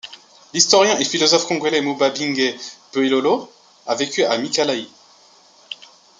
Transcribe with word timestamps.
L'historien 0.55 0.97
et 0.97 1.05
philosophe 1.05 1.45
congolais 1.45 1.79
Mubabinge 1.83 2.55
Bilolo 2.91 3.51
a 3.85 3.93
vécu 3.93 4.23
à 4.23 4.35
Mikalayi. 4.39 4.89